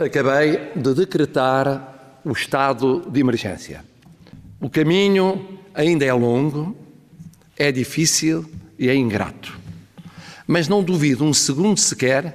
[0.00, 3.84] Acabei de decretar o estado de emergência.
[4.58, 6.74] O caminho ainda é longo,
[7.54, 9.60] é difícil e é ingrato.
[10.46, 12.34] Mas não duvido um segundo sequer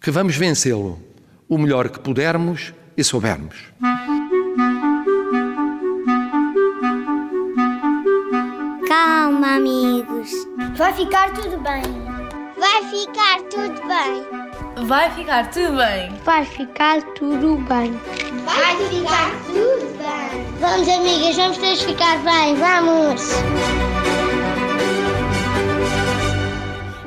[0.00, 1.00] que vamos vencê-lo
[1.48, 3.56] o melhor que pudermos e soubermos.
[8.88, 10.30] Calma, amigos.
[10.76, 11.82] Vai ficar tudo bem.
[12.58, 14.41] Vai ficar tudo bem.
[14.86, 16.10] Vai ficar tudo bem.
[16.24, 17.92] Vai ficar tudo bem.
[18.44, 20.44] Vai ficar tudo bem.
[20.60, 22.54] Vamos, amigas, vamos todos ficar bem.
[22.56, 23.22] Vamos.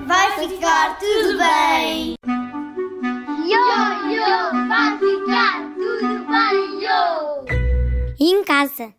[0.05, 2.15] Vai ficar tudo bem.
[3.47, 8.15] Yo, yo, vai ficar tudo bem, yo.
[8.19, 8.93] E em casa?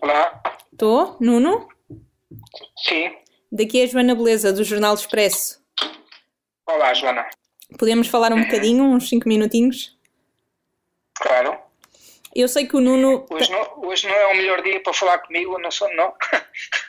[0.00, 0.42] Olá,
[0.76, 1.68] Tô, Nuno?
[2.78, 3.10] sim.
[3.56, 5.62] Daqui é a Joana Beleza, do Jornal Expresso.
[6.66, 7.24] Olá, Joana.
[7.78, 9.96] Podemos falar um bocadinho, uns 5 minutinhos?
[11.14, 11.56] Claro.
[12.34, 13.24] Eu sei que o Nuno.
[13.30, 16.12] Hoje não, hoje não é o melhor dia para falar comigo, não sou, não.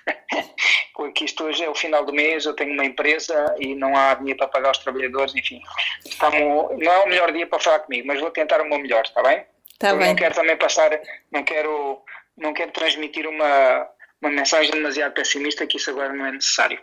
[0.96, 4.16] Porque isto hoje é o final do mês, eu tenho uma empresa e não há
[4.16, 5.62] dinheiro para pagar os trabalhadores, enfim.
[6.04, 6.40] Estamos,
[6.80, 9.22] não é o melhor dia para falar comigo, mas vou tentar o meu melhor, está
[9.22, 9.46] bem?
[9.78, 10.08] Tá Eu bem.
[10.08, 11.00] Não quero também passar,
[11.32, 12.02] não quero,
[12.36, 13.88] não quero transmitir uma,
[14.22, 16.80] uma mensagem demasiado pessimista que isso agora não é necessário.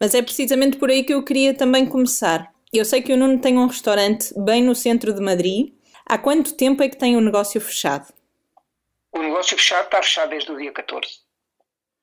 [0.00, 2.52] Mas é precisamente por aí que eu queria também começar.
[2.72, 5.74] Eu sei que o Nuno tem um restaurante bem no centro de Madrid.
[6.04, 8.12] Há quanto tempo é que tem o negócio fechado?
[9.12, 11.06] O negócio fechado está fechado desde o dia 14,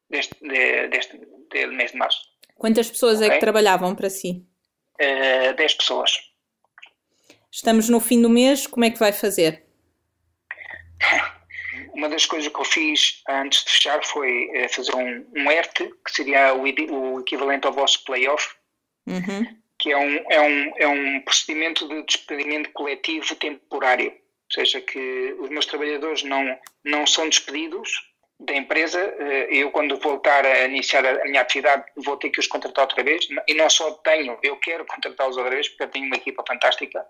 [0.09, 1.19] deste, de, deste,
[1.51, 2.19] de mês de março.
[2.55, 4.45] Quantas pessoas é que trabalhavam para si?
[4.97, 6.11] Eh, 10 pessoas.
[7.51, 9.65] Estamos no fim do mês, como é que vai fazer?
[11.95, 15.77] Uma das coisas que eu fiz antes de fechar foi eh, fazer um, um ERT,
[16.05, 18.47] que seria o, o equivalente ao vosso playoff,
[19.07, 19.45] Uhum.
[19.79, 24.09] que é um, é, um, é um procedimento de despedimento coletivo temporário.
[24.11, 27.89] Ou seja, que os meus trabalhadores não, não são despedidos
[28.39, 28.99] da empresa.
[29.19, 32.85] eh, Eu, quando voltar a iniciar a a minha atividade, vou ter que os contratar
[32.85, 33.27] outra vez.
[33.47, 37.05] E não só tenho, eu quero contratá-los outra vez, porque eu tenho uma equipa fantástica.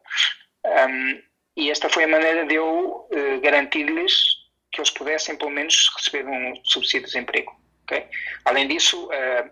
[0.65, 1.21] Um,
[1.57, 4.34] e esta foi a maneira de eu eh, garantir-lhes
[4.75, 7.55] que eles pudessem, pelo menos, receber um subsídio de desemprego.
[7.83, 8.05] ok?
[8.45, 9.49] Além disso, eh,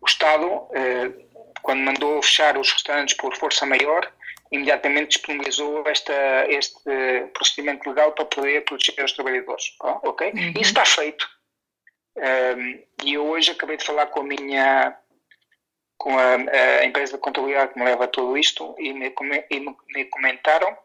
[0.00, 1.10] o Estado, eh,
[1.62, 4.10] quando mandou fechar os restaurantes por força maior,
[4.52, 6.80] imediatamente disponibilizou esta, este
[7.34, 9.64] procedimento legal para poder proteger os trabalhadores.
[9.80, 10.32] ok?
[10.56, 11.28] Isso está feito.
[12.16, 14.96] Um, e eu hoje acabei de falar com a minha
[15.96, 16.34] com a,
[16.80, 19.14] a empresa de contabilidade que me leva a tudo isto e me,
[19.50, 20.76] e me- me comentaram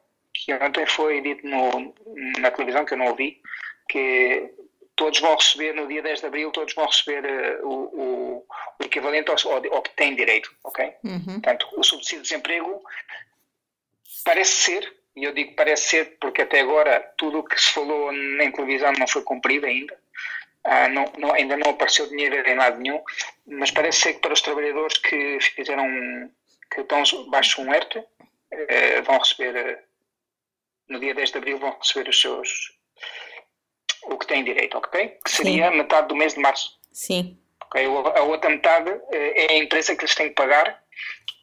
[0.43, 1.93] que ontem foi dito no,
[2.39, 3.41] na televisão, que eu não ouvi,
[3.89, 4.51] que
[4.95, 8.45] todos vão receber, no dia 10 de abril, todos vão receber eh, o, o,
[8.79, 9.35] o equivalente ao,
[9.73, 10.93] ao, que têm direito, ok?
[11.03, 11.23] Uhum.
[11.41, 12.81] Portanto, o subsídio de desemprego
[14.23, 18.11] parece ser, e eu digo parece ser porque até agora tudo o que se falou
[18.11, 19.97] na televisão não foi cumprido ainda,
[20.67, 22.99] Ah, não, não- ainda não apareceu dinheiro em lado nenhum,
[23.45, 25.85] mas parece ser que para os trabalhadores que fizeram,
[26.73, 28.03] que estão baixo um ERTE,
[28.49, 29.83] eh, vão receber, eh,
[30.89, 32.49] no dia 10 de abril, vão receber os seus,
[34.07, 35.07] o que têm direito, ok?
[35.23, 36.69] Que seria metade do mês de março.
[36.91, 37.37] Sim.
[37.63, 37.87] ok?
[37.87, 40.81] O- A outra metade eh, é a empresa que lhes tem que pagar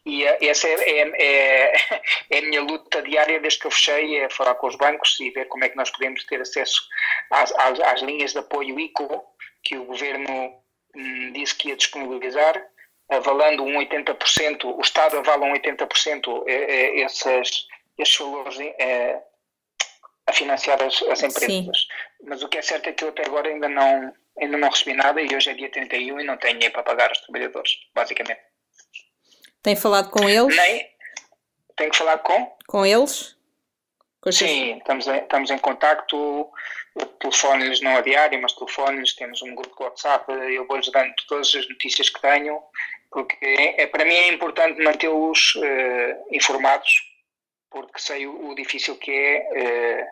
[0.07, 1.73] e eh, essa é, é- é-
[2.31, 5.31] é a minha luta diária desde que eu fechei, é falar com os bancos e
[5.31, 6.81] ver como é que nós podemos ter acesso
[7.31, 9.23] às, às- às linhas de apoio ICO
[9.65, 10.55] que o governo
[10.97, 12.65] hum, disse que ia disponibilizar,
[13.11, 17.67] avalando um 80%, o Estado avala um 80% eh, eh, esses,
[17.99, 19.21] esses valores eh,
[20.33, 21.87] a financiar as, as empresas.
[22.25, 24.95] Mas o que é certo é que eu até agora ainda não, ainda não recebi
[24.95, 28.41] nada e hoje é dia 31 e não tenho dinheiro para pagar os trabalhadores, basicamente.
[29.63, 30.57] Tem falado com eles?
[30.57, 30.91] Nem
[31.77, 32.57] tenho que falar com?
[32.67, 33.37] Com eles?
[34.21, 36.49] Com Sim, estamos em, estamos em contacto,
[37.19, 41.53] telefono-lhes não a diário, mas telefono-lhes, temos um grupo de WhatsApp, eu vou-lhes dando todas
[41.55, 42.61] as notícias que tenho,
[43.11, 46.89] porque é, é- para mim é importante mantê-los eh, informados,
[47.69, 50.07] porque sei o, o difícil que é eh,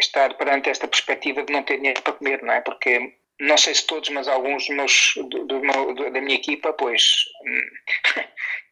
[0.00, 2.60] estar perante esta perspectiva de não ter dinheiro para comer, não é?
[2.60, 8.22] Porque não sei se todos, mas alguns meus, do, do da minha equipa, pois hum,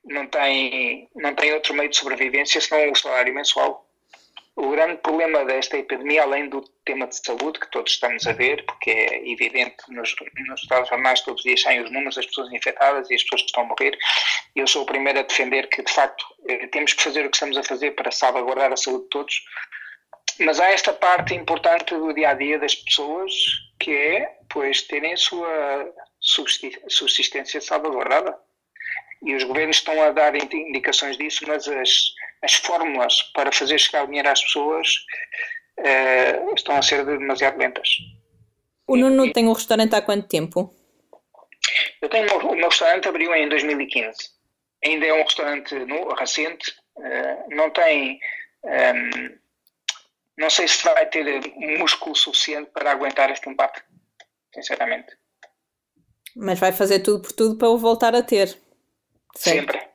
[0.04, 3.88] não têm, não têm outro meio de sobrevivência senão o salário mensual.
[4.60, 8.64] O grande problema desta epidemia, além do tema de saúde, que todos estamos a ver,
[8.66, 10.16] porque é evidente nos,
[10.48, 13.42] nos Estados Unidos todos os dias saem os números das pessoas infectadas e as pessoas
[13.42, 13.96] que estão a morrer,
[14.56, 17.36] eu sou o primeiro a defender que, de facto, eh, temos que fazer o que
[17.36, 19.44] estamos a fazer para salvaguardar a saúde de todos,
[20.40, 23.32] mas há esta parte importante do dia a dia das pessoas
[23.78, 28.36] que é, pois, terem a sua subsistência salvaguardada.
[29.22, 31.90] e os governos estão a dar indicações disso, mas as,
[32.42, 34.88] as fórmulas para fazer chegar o dinheiro às pessoas
[35.78, 37.88] uh, estão a ser demasiado lentas.
[38.86, 40.72] O Nuno e, tem um restaurante há quanto tempo?
[42.00, 44.16] Eu tenho o meu restaurante abriu em 2015.
[44.84, 48.20] Ainda é um restaurante no, recente, uh, não tem
[48.64, 49.38] um, ehm,
[50.38, 51.24] não sei se vai ter
[51.78, 53.82] músculo suficiente para aguentar este embate,
[54.54, 55.16] sinceramente.
[56.36, 58.56] Mas vai fazer tudo por tudo para o voltar a ter.
[59.34, 59.72] Certo?
[59.72, 59.88] Sempre.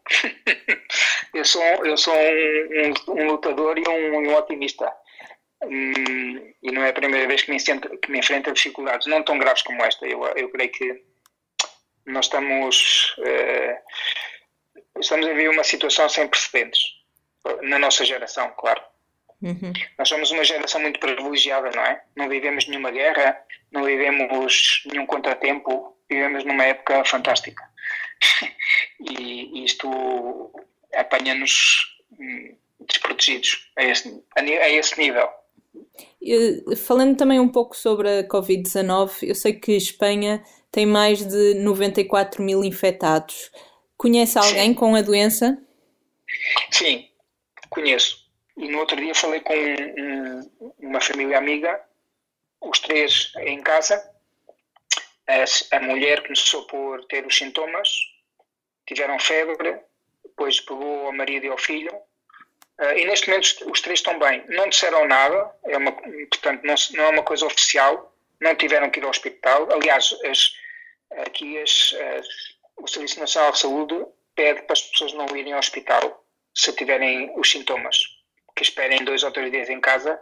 [1.33, 4.91] eu sou, eu sou um, um, um lutador e um, um otimista.
[5.63, 9.07] Hum, e não é a primeira vez que me, enfrento, que me enfrento a dificuldades,
[9.07, 10.05] não tão graves como esta.
[10.05, 11.05] Eu, eu creio que
[12.05, 16.81] nós estamos, uh, estamos a viver uma situação sem precedentes,
[17.61, 18.81] na nossa geração, claro.
[19.43, 19.73] Uhum.
[19.99, 22.01] Nós somos uma geração muito privilegiada, não é?
[22.15, 23.37] Não vivemos nenhuma guerra,
[23.73, 27.61] não vivemos nenhum contratempo, vivemos numa época fantástica.
[29.01, 30.51] e isto
[30.95, 32.55] apanha-nos hum,
[32.87, 35.29] desprotegidos a esse, a esse nível.
[36.77, 40.41] Falando também um pouco sobre a Covid-19, eu sei que Espanha
[40.71, 43.51] tem mais de 94 mil infectados.
[43.97, 44.73] Conhece alguém Sim.
[44.73, 45.57] com a doença?
[46.71, 47.09] Sim,
[47.69, 48.22] conheço.
[48.55, 51.81] E no outro dia falei com um, uma família amiga,
[52.61, 54.11] os três em casa.
[55.27, 57.89] A, a mulher começou por ter os sintomas,
[58.85, 59.79] tiveram febre,
[60.23, 61.95] depois pegou ao marido e ao filho.
[62.79, 64.43] Uh, e neste momento os três estão bem.
[64.49, 68.99] Não disseram nada, é uma, portanto não, não, é uma coisa oficial, não tiveram que
[68.99, 69.67] ir ao hospital.
[69.71, 70.53] Aliás, as,
[71.25, 72.27] aqui as, as,
[72.77, 74.05] o Serviço Nacional de Saúde
[74.35, 76.23] pede para as pessoas não irem ao hospital
[76.53, 78.22] se tiverem os sintomas
[78.55, 80.19] que esperem dois ou três dias em casa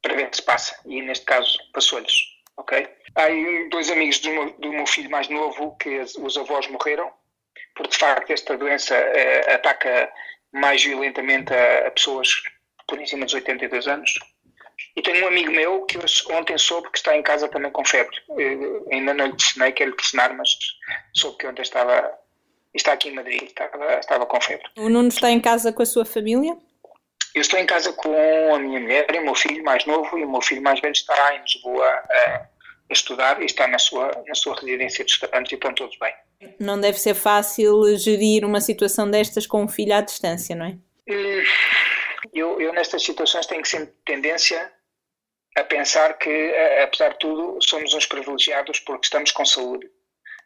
[0.00, 0.76] para ver se passa.
[0.84, 2.32] E neste caso passou-lhes.
[2.56, 2.88] Ok?
[3.14, 3.28] Há
[3.70, 7.10] dois amigos do meu, do meu, filho mais novo que os avós morreram,
[7.74, 10.12] porque de facto esta doença eh, ataca
[10.52, 12.28] mais violentamente a, a, pessoas
[12.86, 14.12] por em cima dos 82 anos.
[14.94, 15.98] E tenho um amigo meu que
[16.30, 18.16] ontem soube que está em casa também com febre.
[18.28, 20.50] Eu, ainda não lhe ensinei, quero lhe ensinar, mas
[21.14, 22.18] soube que ontem estava.
[22.74, 24.66] Está aqui em Madrid, estava, estava com febre.
[24.76, 26.56] O Nuno está em casa com a sua família?
[27.34, 30.24] Eu estou em casa com a minha mulher e o meu filho mais novo e
[30.24, 32.46] o meu filho mais velho está em Lisboa a,
[32.90, 36.14] a estudar e está na sua, na sua residência de estudantes e estão todos bem.
[36.60, 40.76] Não deve ser fácil gerir uma situação destas com um filho à distância, não é?
[41.08, 41.42] Hum,
[42.32, 44.70] eu, eu nestas situações tenho sempre tendência
[45.56, 49.88] a pensar que, apesar de tudo, somos uns privilegiados porque estamos com saúde.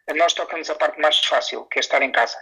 [0.09, 2.37] A nós toca-nos a parte mais fácil, que é estar em casa,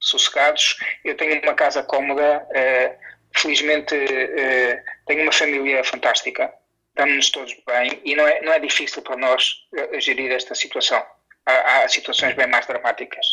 [0.00, 0.76] sossegados.
[1.04, 6.52] Eu tenho uma casa cómoda, uh, felizmente uh, tenho uma família fantástica,
[6.90, 11.04] estamos todos bem e não é, não é difícil para nós uh, gerir esta situação.
[11.46, 13.26] Há, há situações bem mais dramáticas.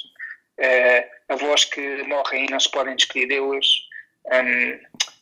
[0.59, 3.65] Uh, avós que morrem e não se podem despedir deles.
[4.25, 4.79] Um,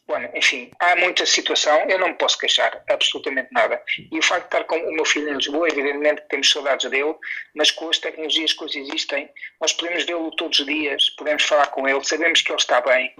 [0.10, 3.80] Bueno, enfim, há muita situação, eu não me posso queixar, absolutamente nada.
[4.12, 7.14] E o facto de estar com o meu filho em Lisboa, evidentemente temos saudades dele,
[7.54, 9.30] mas com as tecnologias que hoje existem,
[9.62, 13.14] nós podemos vê-lo todos os dias, podemos falar com ele, sabemos que ele está bem,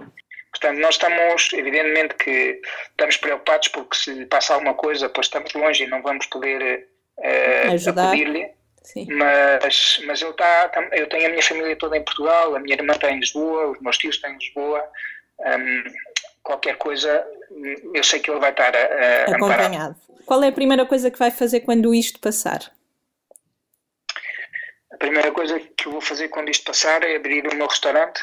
[0.50, 2.60] Portanto, nós estamos, evidentemente que
[2.90, 6.88] estamos preocupados porque se passa alguma coisa, pois estamos longe e não vamos poder
[7.18, 8.50] uh, acudir-lhe.
[9.06, 12.94] Mas, mas ele está, eu tenho a minha família toda em Portugal, a minha irmã
[12.94, 14.84] está em Lisboa, os meus tios estão em Lisboa.
[15.38, 15.84] Um,
[16.42, 17.24] qualquer coisa,
[17.94, 19.96] eu sei que ele vai estar uh, acompanhado.
[20.26, 22.72] Qual é a primeira coisa que vai fazer quando isto passar?
[24.92, 28.20] A primeira coisa que eu vou fazer quando isto passar é abrir o meu restaurante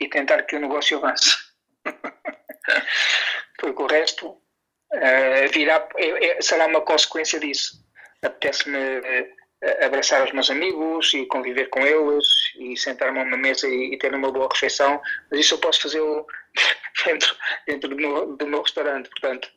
[0.00, 1.47] e tentar que o negócio avance.
[3.58, 7.84] Porque o resto uh, virá, é, é, será uma consequência disso.
[8.22, 12.26] Apetece-me uh, abraçar os meus amigos e conviver com eles
[12.58, 15.82] e sentar-me a uma mesa e, e, ter uma boa refeição, mas isso eu posso
[15.82, 16.26] fazê-lo
[17.04, 19.08] dentro, dentro do, meu, do meu restaurante.
[19.10, 19.48] Portanto,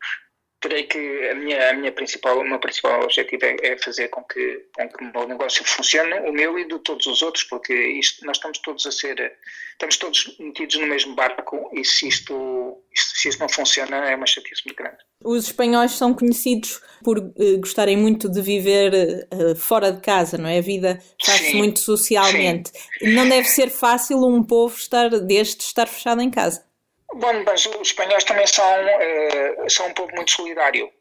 [0.61, 4.23] terei que a minha, a minha principal, o meu principal objetivo é, é fazer com
[4.23, 7.73] que, com que o meu negócio funcione, o meu e de todos os outros, porque
[7.73, 9.33] isto, nós estamos todos a ser,
[9.71, 14.27] estamos todos metidos no mesmo barco e se isto, se isto não funciona é uma
[14.27, 14.97] chatice muito grande.
[15.23, 20.47] Os espanhóis são conhecidos por uh, gostarem muito de viver uh, fora de casa, não
[20.47, 20.59] é?
[20.59, 22.71] A vida faz-se muito socialmente.
[22.99, 23.13] Sim.
[23.13, 26.63] Não deve ser fácil um povo estar deste estar fechado em casa.
[27.15, 30.91] Bom, mas os espanhóis também são, uh, são um povo muito solidário.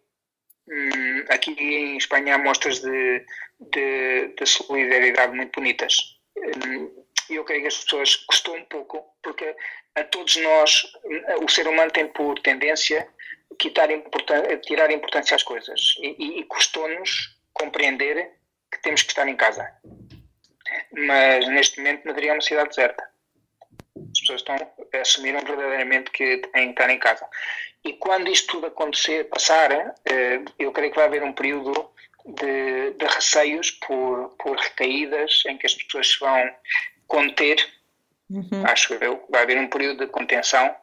[0.68, 3.24] Um, aqui em Espanha há mostras de,
[3.60, 5.94] de, de solidariedade muito bonitas.
[6.36, 9.54] Um, eu creio que as pessoas custou um pouco, porque
[9.94, 10.92] a todos nós,
[11.42, 13.08] o ser humano tem por tendência
[13.58, 15.94] quitar importância, tirar importância às coisas.
[16.00, 18.32] E, e custou-nos compreender
[18.70, 19.68] que temos que estar em casa.
[20.92, 23.08] Mas neste momento Madrid é uma cidade deserta.
[24.30, 27.26] Pessoas estão, assumiram verdadeiramente que têm que estar em casa.
[27.84, 31.90] E quando isto tudo acontecer, passar, eh, eu creio que vai haver um período
[32.26, 36.50] de, de receios por, por recaídas em que as pessoas se vão
[37.06, 37.56] conter,
[38.28, 38.64] uhum.
[38.66, 40.74] acho eu, vai haver um período de contenção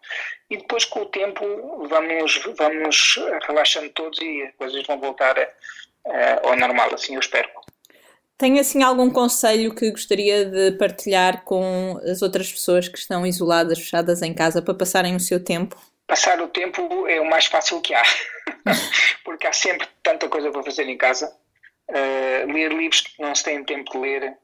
[0.49, 1.45] e depois com o tempo
[1.87, 7.49] vamos, vamos relaxando todos e as coisas vão voltar uh, ao normal, assim eu espero.
[8.37, 13.79] Tem assim algum conselho que gostaria de partilhar com as outras pessoas que estão isoladas,
[13.79, 15.75] fechadas em casa, para passarem o seu tempo?
[16.05, 18.03] Passar o tempo é o mais fácil que há,
[19.25, 21.35] porque há sempre tanta coisa para fazer em casa.
[21.89, 24.37] Uh, ler livros que não se tem tempo de ler,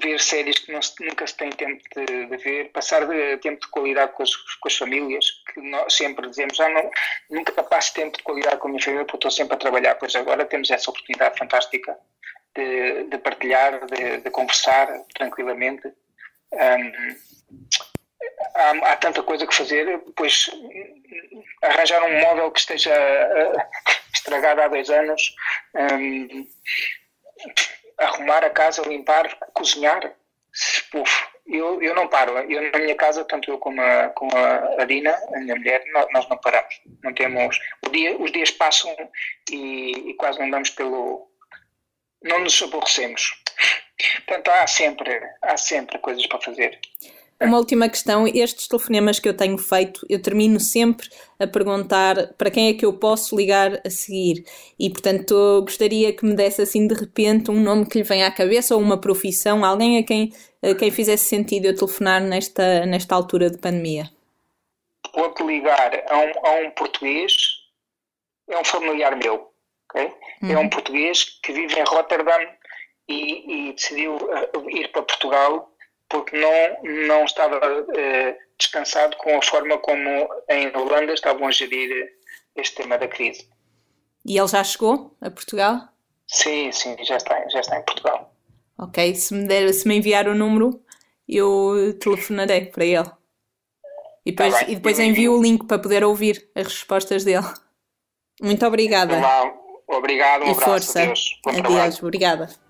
[0.00, 3.68] ver séries que se, nunca se tem tempo de, de ver, passar de, tempo de
[3.68, 6.90] qualidade com as, com as famílias, que nós sempre dizemos, ah, não,
[7.30, 10.16] nunca passo tempo de qualidade com a minha família porque estou sempre a trabalhar, pois
[10.16, 11.94] agora temos essa oportunidade fantástica
[12.54, 15.88] de, de partilhar, de, de, conversar tranquilamente.
[16.52, 16.92] Um,
[18.54, 20.50] há, há, tanta coisa que fazer, pois
[21.62, 23.60] arranjar um móvel que esteja uh,
[24.14, 25.34] estragado há dois anos,
[25.74, 26.46] um,
[27.98, 30.14] arrumar a casa, limpar, cozinhar.
[30.94, 32.38] Uf, eu, eu não paro.
[32.50, 36.06] Eu, na minha casa, tanto eu como a, como a Dina, a minha mulher, nós,
[36.12, 36.80] nós não paramos.
[37.02, 37.58] Não temos.
[37.90, 38.94] Dia, os dias passam
[39.50, 41.28] e, e, quase não damos pelo.
[42.24, 43.40] Não nos aborrecemos.
[44.26, 46.78] Portanto, há sempre, há sempre coisas para fazer.
[47.40, 52.50] Uma última questão: estes telefonemas que eu tenho feito, eu termino sempre a perguntar para
[52.50, 54.44] quem é que eu posso ligar a seguir.
[54.78, 58.30] E, portanto, gostaria que me desse assim de repente um nome que lhe venha à
[58.30, 63.14] cabeça ou uma profissão, alguém a quem, a quem fizesse sentido eu telefonar nesta, nesta
[63.14, 64.10] altura de pandemia.
[65.14, 67.34] Vou-te ligar a um, a um português,
[68.48, 69.53] é um familiar meu,
[69.94, 70.12] okay?
[70.42, 70.50] uhum.
[70.50, 70.70] é um uhum.
[70.70, 72.46] português que vive em Rotterdam
[73.08, 75.70] e, e decidiu uh, ir para Portugal
[76.08, 77.58] porque não, não estava
[77.96, 82.08] eh, descansado com a forma como em Holanda estavam a gerir
[82.54, 83.48] este tema da crise.
[84.24, 85.88] E ele já chegou a Portugal?
[86.26, 88.32] Sim, sim, já está, já está em Portugal.
[88.78, 90.80] Ok, se me, der, se me enviar o número,
[91.28, 93.10] eu telefonarei para ele.
[94.24, 97.46] E tá depois, tá e depois envio o link para poder ouvir as respostas dele.
[98.40, 99.16] Muito obrigada.
[99.16, 99.54] Olá,
[99.88, 100.64] obrigado, um e abraço.
[100.64, 101.02] Força.
[101.02, 101.40] Adeus.
[101.46, 102.63] Adeus, obrigada.